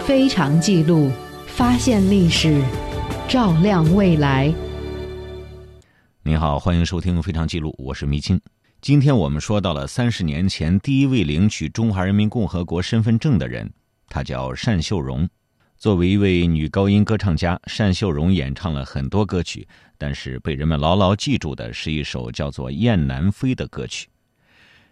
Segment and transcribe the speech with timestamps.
[0.00, 1.10] 非常记录，
[1.46, 2.62] 发现历史，
[3.28, 4.52] 照亮未来。
[6.22, 8.40] 您好，欢迎收听《非常记录》，我是迷青。
[8.80, 13.70] 今天我们说到了三十年前第一位领取中华人民共和国身份证的人，
[14.08, 15.28] 她叫单秀荣。
[15.76, 19.66] 作为一位女高音歌唱家，单秀荣演唱了很多歌曲，
[19.96, 24.08] 但是被人们牢牢记住的是一首叫做《雁南飞》的歌曲。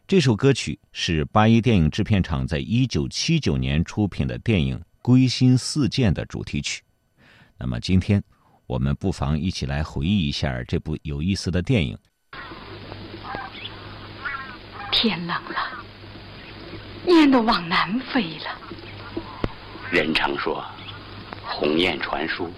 [0.09, 6.83] 这首歌曲是八一电影制片厂在一九七九年出品的电影《归心似箭》的主题曲。
[7.59, 8.25] 那么今天，
[8.67, 11.99] 我们不妨一起来回忆一下这部有意思的电影。
[14.91, 15.85] 天冷了，
[17.07, 18.59] 雁都往南飞了。
[19.93, 20.65] 人常说，
[21.45, 22.51] 鸿雁传书，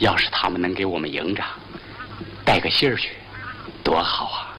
[0.00, 1.46] 要是他们能给我们营长
[2.44, 3.10] 带个信儿去，
[3.84, 4.53] 多好啊！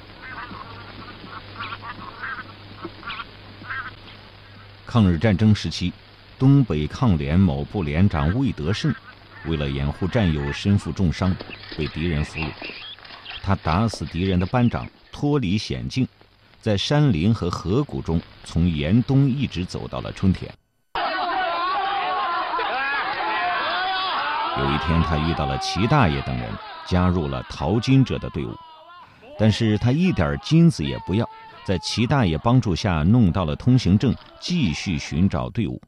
[4.86, 5.92] 抗日战争时期，
[6.38, 8.94] 东北抗联某部连长魏德胜，
[9.46, 11.36] 为了掩护战友身负重伤，
[11.76, 12.50] 被敌人俘虏。
[13.42, 16.08] 他打死敌人的班长，脱离险境，
[16.62, 20.52] 在山林和河谷中，从严冬一直走到了春天。
[24.58, 26.50] 有一天，他遇到了齐大爷等人，
[26.86, 28.56] 加入了淘金者的队伍，
[29.38, 31.28] 但是他一点金子也不要。
[31.66, 35.82] 在齐大爷帮助下，弄到了通行证，继续寻找队伍。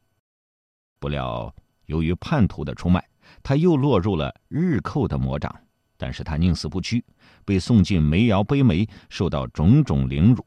[0.98, 1.54] 不料，
[1.86, 3.02] 由于叛徒的出卖，
[3.44, 5.54] 他又落入了日寇的魔掌。
[5.96, 7.04] 但是他宁死不屈，
[7.44, 10.44] 被送进煤窑背煤，受到种种凌辱。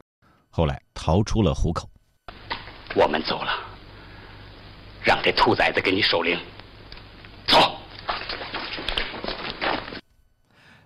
[0.49, 1.89] 后来逃出了虎口。
[2.93, 3.51] 我们走了，
[5.01, 6.37] 让这兔崽子给你守灵。
[7.47, 7.77] 走。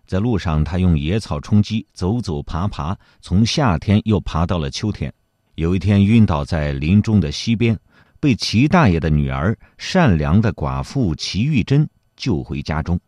[0.06, 5.14] 在路上，他用野草充饥，走走爬爬，从夏天又爬到了秋天。
[5.56, 7.78] 有一天，晕倒在林中的溪边，
[8.20, 13.00] 被齐大爷的女儿善良的寡妇齐玉珍救回家中。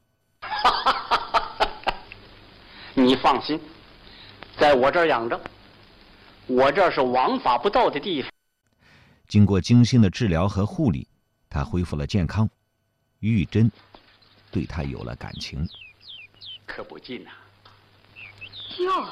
[2.95, 3.59] 你放心，
[4.57, 5.39] 在我这儿养着，
[6.47, 8.31] 我这是王法不到的地方。
[9.27, 11.07] 经过精心的治疗和护理，
[11.49, 12.49] 他恢复了健康。
[13.19, 13.69] 玉珍
[14.51, 15.67] 对他有了感情。
[16.67, 17.31] 可不近呐！
[18.77, 19.07] 哟，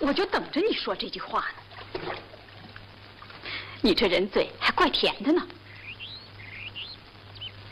[0.00, 2.02] 我就等着你说这句话呢。
[3.80, 5.46] 你这人嘴还怪甜的呢。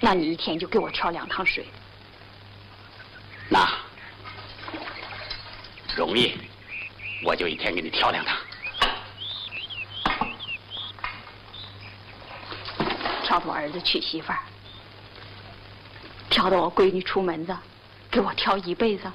[0.01, 1.67] 那你一天就给我挑两趟水。
[3.51, 3.69] 那
[5.95, 6.33] 容易，
[7.25, 8.39] 我就一天给你挑两趟。
[13.25, 14.39] 挑到我儿子娶媳妇儿，
[16.31, 17.57] 挑到我闺女出门子。
[18.13, 19.11] 给我挑一辈子，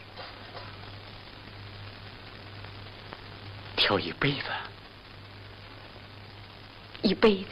[3.76, 4.46] 挑一辈子，
[7.04, 7.50] 一辈子。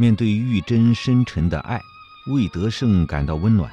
[0.00, 1.82] 面对玉珍深沉的爱，
[2.28, 3.68] 魏德胜感到温暖。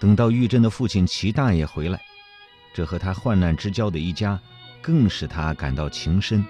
[0.00, 2.02] 等到玉珍的父亲齐大爷回来，
[2.74, 4.36] 这和他患难之交的一家，
[4.82, 6.44] 更使他感到情深。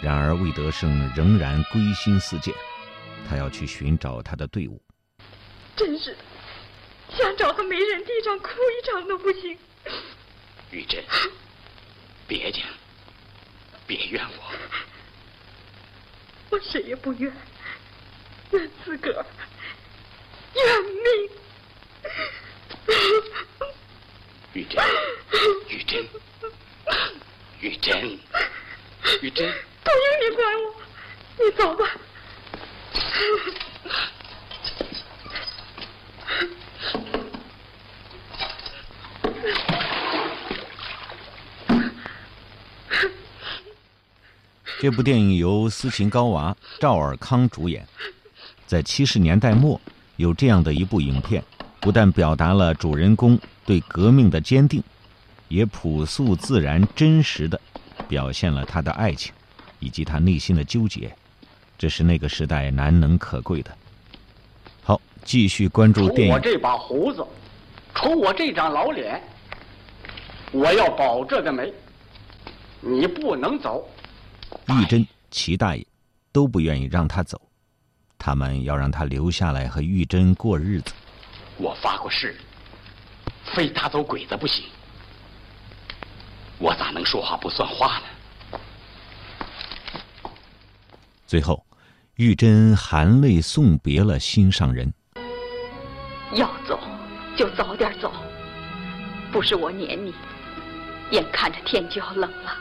[0.00, 2.54] 然而魏德胜仍然归心似箭，
[3.28, 4.80] 他要去寻找他的队伍。
[5.74, 6.18] 真是的，
[7.18, 9.58] 想找个没人地上哭一场都不行。
[10.70, 11.02] 玉珍，
[12.28, 12.62] 别介。
[13.86, 14.52] 别怨我，
[16.50, 17.32] 我谁也不怨，
[18.50, 19.26] 怨自个儿，
[20.54, 21.30] 怨命。
[24.52, 24.84] 玉珍，
[25.68, 26.08] 玉珍，
[27.60, 28.18] 玉珍，
[29.20, 29.52] 玉珍，
[29.82, 30.74] 不用你管我，
[31.38, 31.90] 你走吧。
[44.84, 47.88] 这部电影由斯琴高娃、赵尔康主演。
[48.66, 49.80] 在七十年代末，
[50.16, 51.42] 有这样的一部影片，
[51.80, 54.82] 不但表达了主人公对革命的坚定，
[55.48, 57.58] 也朴素自然、真实的
[58.06, 59.32] 表现了他的爱情，
[59.78, 61.10] 以及他内心的纠结。
[61.78, 63.74] 这是那个时代难能可贵的。
[64.82, 66.34] 好，继续关注电影。
[66.34, 67.24] 我这把胡子，
[67.94, 69.18] 瞅我这张老脸，
[70.52, 71.72] 我要保这个媒，
[72.82, 73.88] 你不能走。
[74.68, 75.86] 玉珍、齐大爷
[76.32, 77.40] 都不愿意让他走，
[78.18, 80.92] 他们要让他留下来和玉珍过日子。
[81.56, 82.36] 我发过誓，
[83.54, 84.64] 非打走鬼子不行。
[86.58, 88.58] 我咋能说话不算话呢？
[91.26, 91.64] 最后，
[92.16, 94.92] 玉珍含泪送别了心上人。
[96.32, 96.80] 要走
[97.36, 98.12] 就早点走，
[99.30, 100.14] 不是我撵你。
[101.10, 102.56] 眼看着天就要冷了，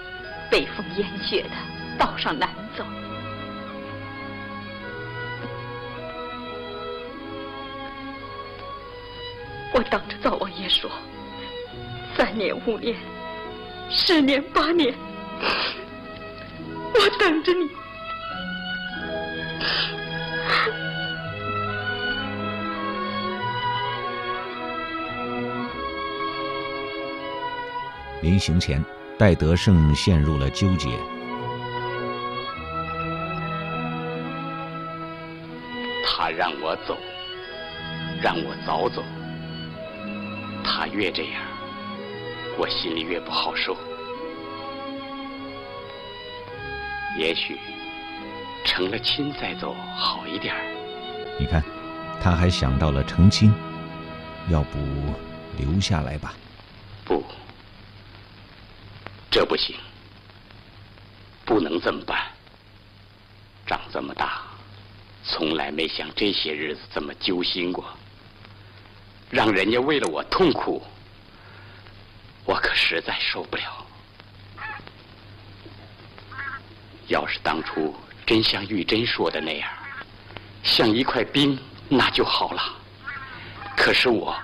[0.52, 1.50] 北风烟雪的，
[1.98, 2.84] 道上难走。
[9.74, 10.90] 我等着灶王爷说，
[12.16, 12.96] 三年五年，
[13.90, 14.94] 十年八年，
[16.94, 17.70] 我等着你。
[28.22, 28.84] 临行前，
[29.18, 30.90] 戴德胜陷入了纠结。
[36.24, 36.98] 他让我走，
[38.22, 39.04] 让我早走。
[40.64, 41.42] 他越这样，
[42.58, 43.76] 我心里越不好受。
[47.18, 47.60] 也许
[48.64, 50.56] 成了亲再走好一点
[51.38, 51.62] 你看，
[52.22, 53.54] 他还想到了成亲，
[54.50, 54.80] 要不
[55.58, 56.34] 留下来吧？
[57.04, 57.22] 不。
[59.30, 59.76] 这不行，
[61.44, 62.18] 不能这么办。
[63.68, 64.44] 长这么大，
[65.26, 67.86] 从来没像这些日子这么揪心过。
[69.30, 70.84] 让人家为了我痛苦，
[72.46, 73.64] 我可实在受不了。
[77.08, 79.70] 要是当初真像玉珍说的那样，
[80.64, 81.58] 像一块冰，
[81.90, 82.62] 那就好了。
[83.76, 84.38] 可是我。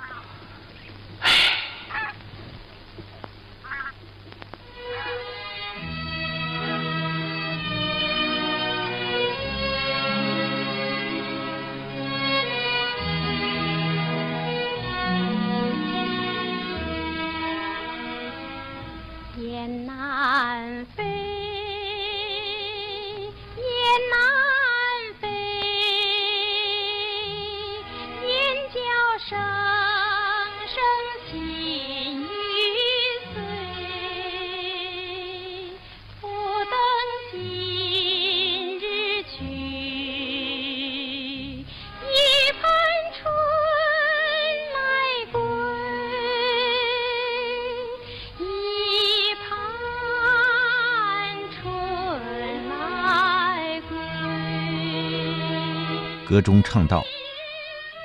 [56.29, 57.03] 歌中唱道：“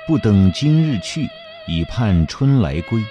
[0.07, 1.29] 不等今日去，
[1.67, 3.05] 已盼春来归。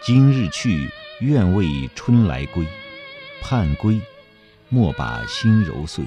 [0.00, 0.90] 今日去，
[1.20, 2.66] 愿为春来归。
[3.40, 4.00] 盼归，
[4.68, 6.04] 莫把心揉碎。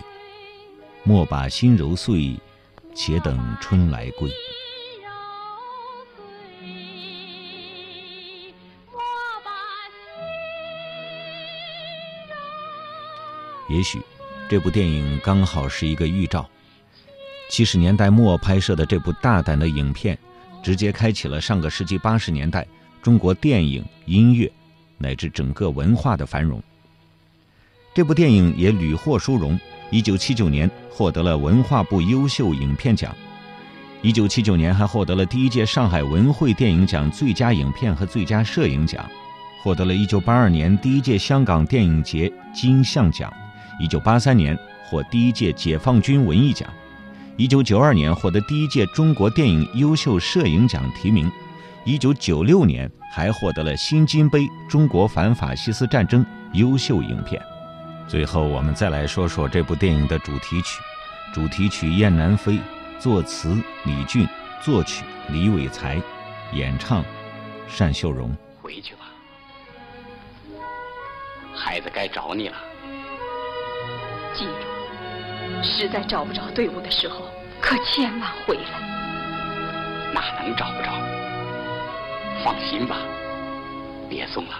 [1.03, 2.35] 莫把心揉碎，
[2.93, 4.29] 且等春来归。”
[13.69, 14.01] 也许，
[14.49, 16.45] 这部电影刚好是一个预兆。
[17.49, 20.17] 七十年代末拍摄的这部大胆的影片，
[20.63, 22.65] 直接开启了上个世纪八十年代
[23.01, 24.51] 中国电影、音乐
[24.97, 26.61] 乃至整个文化的繁荣。
[27.93, 29.57] 这部电影也屡获殊荣，
[29.89, 33.15] 一九七九年获得了文化部优秀影片奖，
[34.01, 39.09] 一九七九年还获得了第一届上海文汇电影奖最佳影片和最佳摄影奖，
[39.63, 43.31] 获得了一九八二年第一届香港电影节金像奖，
[43.79, 44.57] 一九八三年
[44.89, 46.67] 获第一届解放军文艺奖。
[47.37, 51.29] 一九九二年获得第一届中国电影优秀摄影奖提名，
[51.83, 57.41] 一九九六年还获得了新金杯中国反法西斯战争优秀影片。
[58.07, 60.81] 最后，我们再来说说这部电影的主题曲。
[61.33, 62.53] 主题曲《雁南飞》，
[62.99, 64.25] 作词李俊，
[64.61, 66.01] 作曲李伟才，
[66.53, 67.03] 演唱
[67.77, 68.33] 单秀荣。
[68.61, 69.01] 回去吧，
[71.53, 72.55] 孩子该找你了。
[74.33, 74.74] 记住。
[75.65, 77.25] 实在找不着队伍的时候，
[77.59, 80.11] 可千万回来。
[80.13, 80.91] 哪能找不着？
[82.43, 82.97] 放心吧，
[84.07, 84.53] 别送了。